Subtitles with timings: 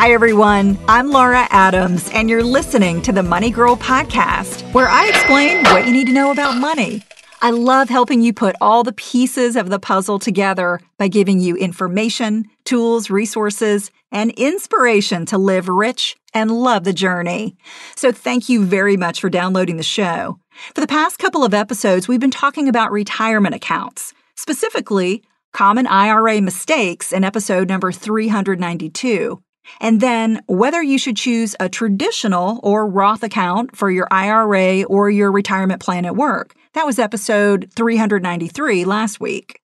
[0.00, 0.78] Hi, everyone.
[0.88, 5.86] I'm Laura Adams, and you're listening to the Money Girl podcast, where I explain what
[5.86, 7.02] you need to know about money.
[7.42, 11.54] I love helping you put all the pieces of the puzzle together by giving you
[11.54, 17.58] information, tools, resources, and inspiration to live rich and love the journey.
[17.94, 20.38] So, thank you very much for downloading the show.
[20.74, 26.40] For the past couple of episodes, we've been talking about retirement accounts, specifically common IRA
[26.40, 29.42] mistakes in episode number 392.
[29.78, 35.10] And then whether you should choose a traditional or Roth account for your IRA or
[35.10, 36.54] your retirement plan at work.
[36.74, 39.60] That was episode 393 last week.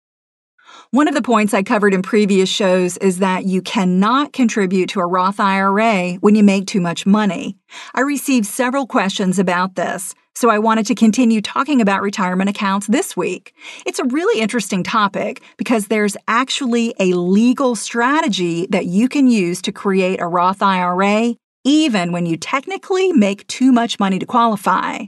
[0.96, 5.00] One of the points I covered in previous shows is that you cannot contribute to
[5.00, 7.58] a Roth IRA when you make too much money.
[7.94, 12.86] I received several questions about this, so I wanted to continue talking about retirement accounts
[12.86, 13.52] this week.
[13.84, 19.60] It's a really interesting topic because there's actually a legal strategy that you can use
[19.60, 25.00] to create a Roth IRA even when you technically make too much money to qualify.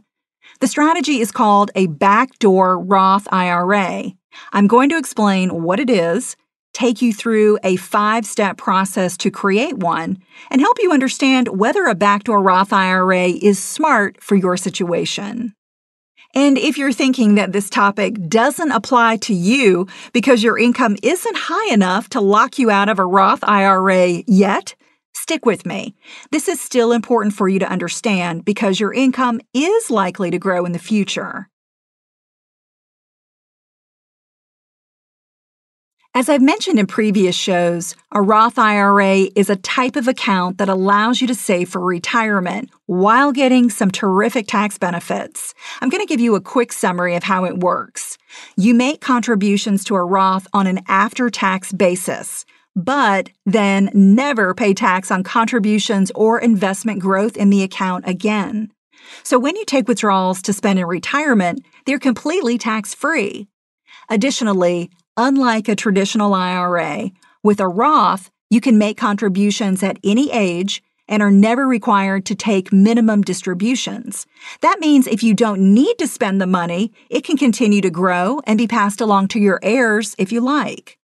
[0.60, 4.17] The strategy is called a backdoor Roth IRA.
[4.52, 6.36] I'm going to explain what it is,
[6.72, 10.18] take you through a five step process to create one,
[10.50, 15.54] and help you understand whether a backdoor Roth IRA is smart for your situation.
[16.34, 21.36] And if you're thinking that this topic doesn't apply to you because your income isn't
[21.36, 24.74] high enough to lock you out of a Roth IRA yet,
[25.14, 25.94] stick with me.
[26.30, 30.64] This is still important for you to understand because your income is likely to grow
[30.64, 31.48] in the future.
[36.18, 40.68] As I've mentioned in previous shows, a Roth IRA is a type of account that
[40.68, 45.54] allows you to save for retirement while getting some terrific tax benefits.
[45.80, 48.18] I'm going to give you a quick summary of how it works.
[48.56, 54.74] You make contributions to a Roth on an after tax basis, but then never pay
[54.74, 58.72] tax on contributions or investment growth in the account again.
[59.22, 63.46] So when you take withdrawals to spend in retirement, they're completely tax free.
[64.10, 64.90] Additionally,
[65.20, 67.10] Unlike a traditional IRA,
[67.42, 72.36] with a Roth, you can make contributions at any age and are never required to
[72.36, 74.28] take minimum distributions.
[74.60, 78.40] That means if you don't need to spend the money, it can continue to grow
[78.46, 80.98] and be passed along to your heirs if you like.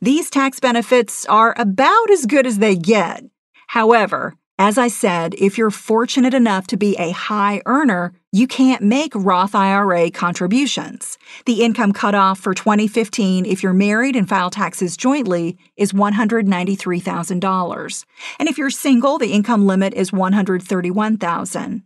[0.00, 3.24] These tax benefits are about as good as they get.
[3.66, 8.82] However, as I said, if you're fortunate enough to be a high earner, you can't
[8.82, 11.16] make Roth IRA contributions.
[11.46, 18.04] The income cutoff for 2015 if you're married and file taxes jointly is $193,000.
[18.38, 21.84] And if you're single, the income limit is 131,000.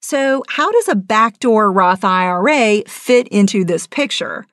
[0.00, 4.46] So, how does a backdoor Roth IRA fit into this picture?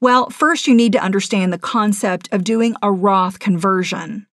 [0.00, 4.26] Well, first you need to understand the concept of doing a Roth conversion.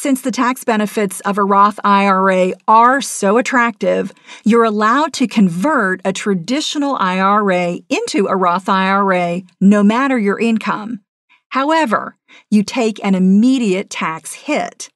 [0.00, 4.12] Since the tax benefits of a Roth IRA are so attractive,
[4.44, 11.00] you're allowed to convert a traditional IRA into a Roth IRA no matter your income.
[11.48, 12.16] However,
[12.48, 14.88] you take an immediate tax hit.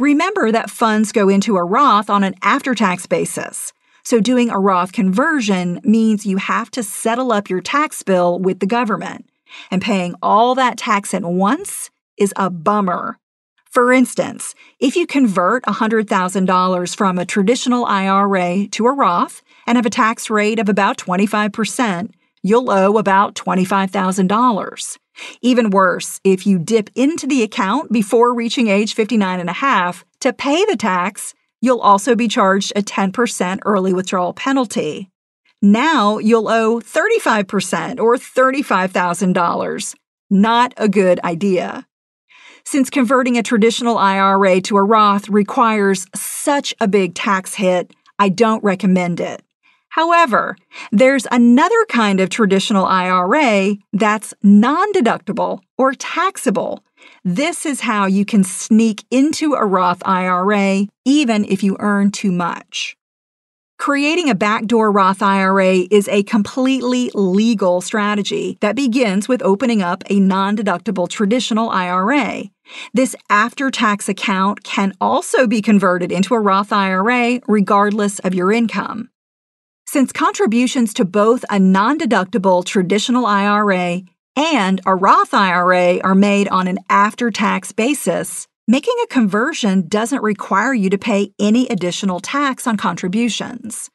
[0.00, 3.72] Remember that funds go into a Roth on an after tax basis.
[4.02, 8.58] So, doing a Roth conversion means you have to settle up your tax bill with
[8.58, 9.30] the government.
[9.70, 13.19] And paying all that tax at once is a bummer.
[13.70, 19.86] For instance, if you convert $100,000 from a traditional IRA to a Roth and have
[19.86, 22.10] a tax rate of about 25%,
[22.42, 24.98] you'll owe about $25,000.
[25.40, 30.04] Even worse, if you dip into the account before reaching age 59 and a half
[30.20, 35.10] to pay the tax, you'll also be charged a 10% early withdrawal penalty.
[35.62, 39.94] Now you'll owe 35% or $35,000.
[40.30, 41.86] Not a good idea.
[42.64, 48.28] Since converting a traditional IRA to a Roth requires such a big tax hit, I
[48.28, 49.42] don't recommend it.
[49.90, 50.56] However,
[50.92, 56.84] there's another kind of traditional IRA that's non deductible or taxable.
[57.24, 62.30] This is how you can sneak into a Roth IRA even if you earn too
[62.30, 62.96] much.
[63.80, 70.04] Creating a backdoor Roth IRA is a completely legal strategy that begins with opening up
[70.10, 72.42] a non deductible traditional IRA.
[72.92, 78.52] This after tax account can also be converted into a Roth IRA regardless of your
[78.52, 79.08] income.
[79.86, 84.02] Since contributions to both a non deductible traditional IRA
[84.36, 90.22] and a Roth IRA are made on an after tax basis, Making a conversion doesn't
[90.22, 93.90] require you to pay any additional tax on contributions.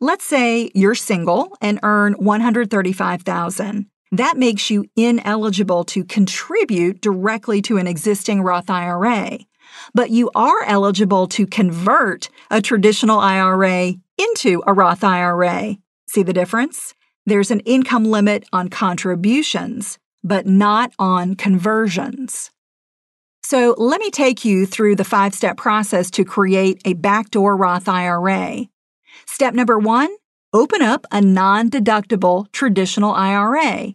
[0.00, 3.86] Let's say you're single and earn 135,000.
[4.10, 9.38] That makes you ineligible to contribute directly to an existing Roth IRA.
[9.94, 15.76] But you are eligible to convert a traditional IRA into a Roth IRA.
[16.08, 16.92] See the difference?
[17.24, 22.50] There's an income limit on contributions, but not on conversions.
[23.48, 27.88] So let me take you through the five step process to create a backdoor Roth
[27.88, 28.66] IRA.
[29.24, 30.14] Step number one
[30.52, 33.94] open up a non deductible traditional IRA.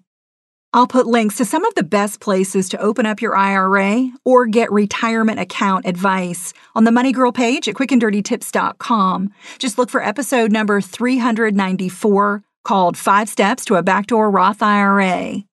[0.74, 4.48] I'll put links to some of the best places to open up your IRA or
[4.48, 9.30] get retirement account advice on the Money Girl page at quickanddirtytips.com.
[9.60, 15.44] Just look for episode number 394 called Five Steps to a Backdoor Roth IRA.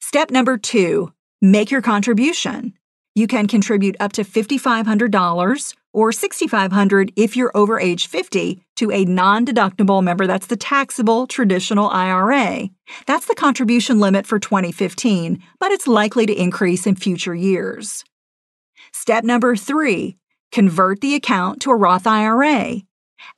[0.00, 1.12] Step number two
[1.42, 2.72] make your contribution.
[3.16, 9.06] You can contribute up to $5,500 or $6,500 if you're over age 50 to a
[9.06, 12.68] non-deductible member that's the taxable traditional IRA.
[13.06, 18.04] That's the contribution limit for 2015, but it's likely to increase in future years.
[18.92, 20.18] Step number 3,
[20.52, 22.82] convert the account to a Roth IRA.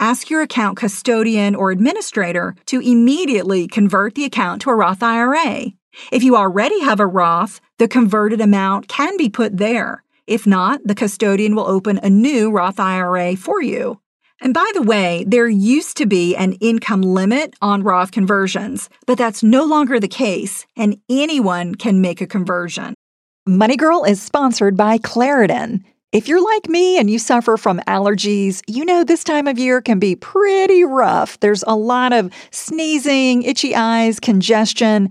[0.01, 5.73] Ask your account custodian or administrator to immediately convert the account to a Roth IRA.
[6.13, 10.05] If you already have a Roth, the converted amount can be put there.
[10.27, 14.01] If not, the custodian will open a new Roth IRA for you.
[14.41, 19.19] And by the way, there used to be an income limit on Roth conversions, but
[19.19, 22.95] that's no longer the case, and anyone can make a conversion.
[23.47, 25.83] Money Girl is sponsored by Claritin.
[26.13, 29.83] If you're like me and you suffer from allergies, you know this time of year
[29.83, 31.41] can be pretty rough.
[31.41, 35.11] There's a lot of sneezing, itchy eyes, congestion,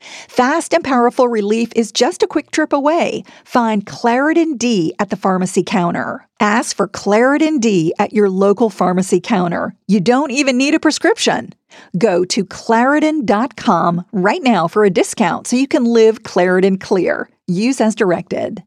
[0.00, 3.24] Fast and powerful relief is just a quick trip away.
[3.44, 6.26] Find Claritin D at the pharmacy counter.
[6.40, 9.74] Ask for Claritin D at your local pharmacy counter.
[9.86, 11.52] You don't even need a prescription.
[11.96, 17.28] Go to Claritin.com right now for a discount so you can live Claritin clear.
[17.46, 18.62] Use as directed.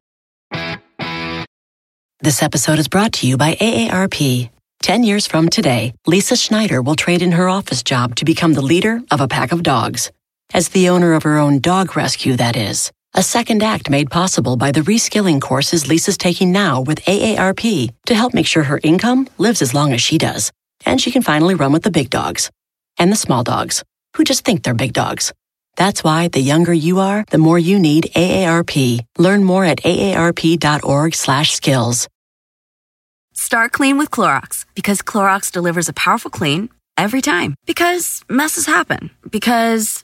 [2.21, 4.49] This episode is brought to you by AARP.
[4.81, 8.61] 10 years from today, Lisa Schneider will trade in her office job to become the
[8.61, 10.11] leader of a pack of dogs.
[10.53, 12.91] As the owner of her own dog rescue, that is.
[13.13, 18.15] A second act made possible by the reskilling courses Lisa's taking now with AARP to
[18.15, 20.51] help make sure her income lives as long as she does.
[20.85, 22.51] And she can finally run with the big dogs
[22.97, 23.83] and the small dogs
[24.15, 25.33] who just think they're big dogs.
[25.75, 28.99] That's why the younger you are, the more you need AARP.
[29.17, 32.07] Learn more at aarp.org/skills.
[33.33, 37.53] Start clean with Clorox because Clorox delivers a powerful clean every time.
[37.67, 39.11] Because messes happen.
[39.29, 40.03] Because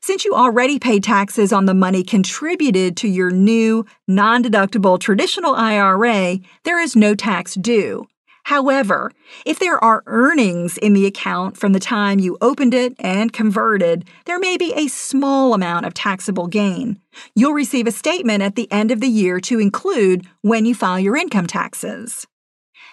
[0.00, 5.54] Since you already pay taxes on the money contributed to your new non deductible traditional
[5.54, 8.06] IRA, there is no tax due.
[8.44, 9.12] However,
[9.44, 14.08] if there are earnings in the account from the time you opened it and converted,
[14.24, 17.00] there may be a small amount of taxable gain.
[17.34, 20.98] You'll receive a statement at the end of the year to include when you file
[20.98, 22.26] your income taxes.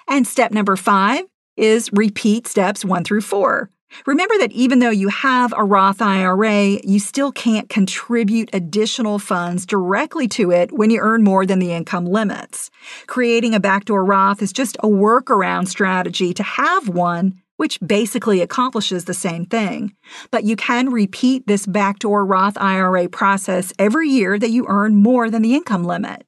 [0.07, 1.25] And step number five
[1.55, 3.71] is repeat steps one through four.
[4.05, 9.65] Remember that even though you have a Roth IRA, you still can't contribute additional funds
[9.65, 12.69] directly to it when you earn more than the income limits.
[13.07, 19.05] Creating a backdoor Roth is just a workaround strategy to have one, which basically accomplishes
[19.05, 19.95] the same thing.
[20.31, 25.29] But you can repeat this backdoor Roth IRA process every year that you earn more
[25.29, 26.25] than the income limit.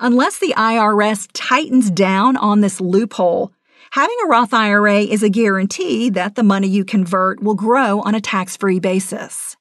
[0.00, 3.52] Unless the IRS tightens down on this loophole,
[3.94, 8.16] Having a Roth IRA is a guarantee that the money you convert will grow on
[8.16, 9.56] a tax free basis.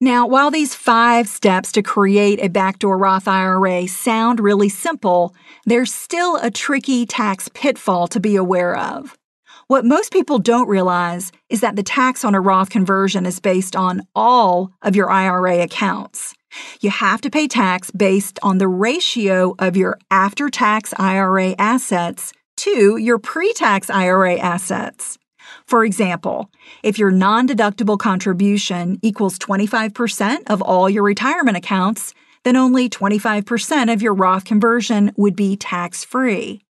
[0.00, 5.34] Now, while these five steps to create a backdoor Roth IRA sound really simple,
[5.66, 9.18] there's still a tricky tax pitfall to be aware of.
[9.66, 13.76] What most people don't realize is that the tax on a Roth conversion is based
[13.76, 16.32] on all of your IRA accounts.
[16.80, 22.32] You have to pay tax based on the ratio of your after tax IRA assets
[22.60, 25.18] to your pre tax IRA assets.
[25.66, 26.50] For example,
[26.82, 32.14] if your non deductible contribution equals 25% of all your retirement accounts,
[32.44, 36.62] then only 25% of your Roth conversion would be tax free.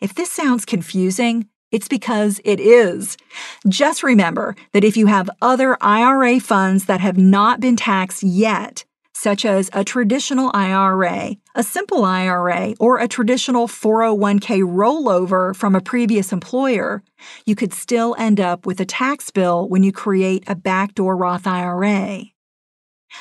[0.00, 3.16] If this sounds confusing, it's because it is.
[3.68, 8.84] Just remember that if you have other IRA funds that have not been taxed yet,
[9.14, 15.80] such as a traditional IRA, a simple IRA, or a traditional 401k rollover from a
[15.80, 17.02] previous employer,
[17.46, 21.46] you could still end up with a tax bill when you create a backdoor Roth
[21.46, 22.24] IRA.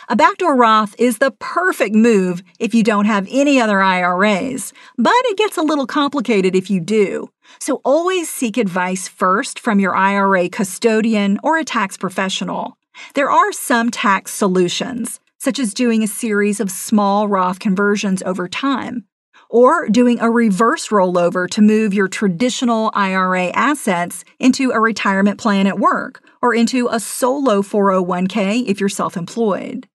[0.10, 5.14] A backdoor Roth is the perfect move if you don't have any other IRAs, but
[5.26, 7.30] it gets a little complicated if you do.
[7.60, 12.78] So always seek advice first from your IRA custodian or a tax professional.
[13.14, 18.48] There are some tax solutions, such as doing a series of small Roth conversions over
[18.48, 19.04] time,
[19.50, 25.68] or doing a reverse rollover to move your traditional IRA assets into a retirement plan
[25.68, 29.86] at work or into a solo 401k if you're self employed.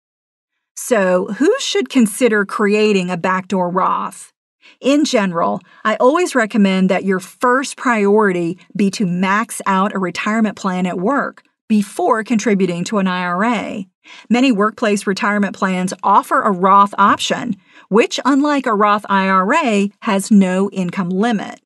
[0.77, 4.35] So, who should consider creating a backdoor Roth?
[4.83, 10.57] In general, I always recommend that your first priority be to max out a retirement
[10.57, 13.85] plan at work before contributing to an IRA.
[14.29, 17.57] Many workplace retirement plans offer a Roth option,
[17.89, 21.61] which, unlike a Roth IRA, has no income limit.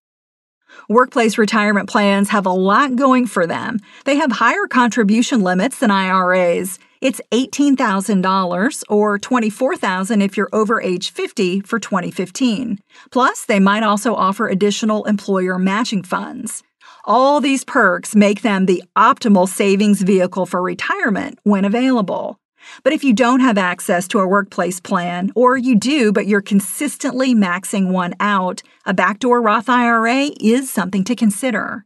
[0.89, 3.79] Workplace retirement plans have a lot going for them.
[4.05, 6.79] They have higher contribution limits than IRAs.
[7.01, 12.79] It's $18,000 or 24,000 if you're over age 50 for 2015.
[13.11, 16.63] Plus, they might also offer additional employer matching funds.
[17.05, 22.39] All these perks make them the optimal savings vehicle for retirement when available.
[22.85, 26.41] But if you don't have access to a workplace plan, or you do but you're
[26.41, 31.85] consistently maxing one out, a backdoor Roth IRA is something to consider.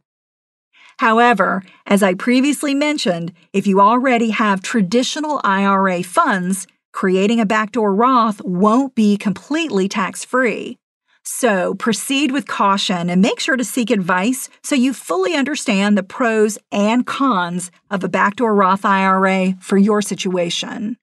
[0.99, 7.93] However, as I previously mentioned, if you already have traditional IRA funds, creating a backdoor
[7.93, 10.77] Roth won't be completely tax free.
[11.29, 16.01] So proceed with caution and make sure to seek advice so you fully understand the
[16.01, 20.95] pros and cons of a backdoor Roth IRA for your situation.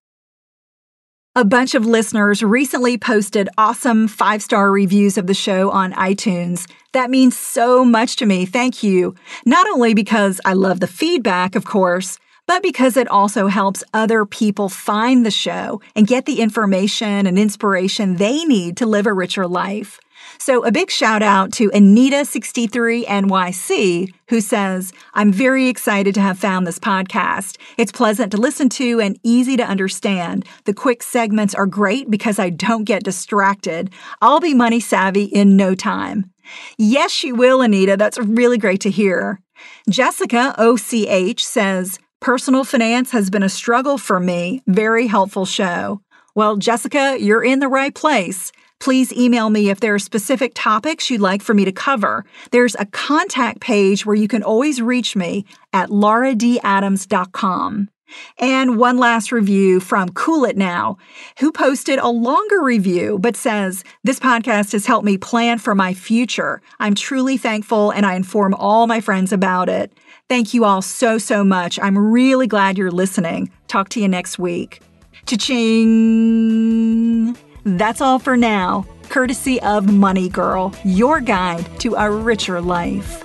[1.36, 6.66] A bunch of listeners recently posted awesome five star reviews of the show on iTunes.
[6.94, 8.46] That means so much to me.
[8.46, 9.14] Thank you.
[9.44, 14.24] Not only because I love the feedback, of course, but because it also helps other
[14.24, 19.12] people find the show and get the information and inspiration they need to live a
[19.12, 20.00] richer life.
[20.38, 26.66] So, a big shout out to Anita63NYC, who says, I'm very excited to have found
[26.66, 27.56] this podcast.
[27.78, 30.44] It's pleasant to listen to and easy to understand.
[30.64, 33.90] The quick segments are great because I don't get distracted.
[34.20, 36.30] I'll be money savvy in no time.
[36.76, 37.96] Yes, you will, Anita.
[37.96, 39.40] That's really great to hear.
[39.88, 44.62] Jessica OCH says, Personal finance has been a struggle for me.
[44.66, 46.00] Very helpful show.
[46.34, 48.50] Well, Jessica, you're in the right place.
[48.84, 52.22] Please email me if there are specific topics you'd like for me to cover.
[52.50, 57.88] There's a contact page where you can always reach me at lauradadams.com.
[58.38, 60.98] And one last review from Cool It Now,
[61.38, 65.94] who posted a longer review but says, This podcast has helped me plan for my
[65.94, 66.60] future.
[66.78, 69.94] I'm truly thankful and I inform all my friends about it.
[70.28, 71.78] Thank you all so, so much.
[71.80, 73.50] I'm really glad you're listening.
[73.66, 74.82] Talk to you next week.
[75.24, 76.73] Cha-ching!
[77.64, 83.22] That's all for now, courtesy of Money Girl, your guide to a richer life.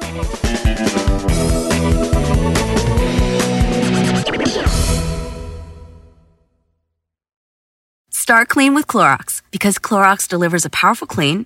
[8.11, 11.45] Start clean with Clorox because Clorox delivers a powerful clean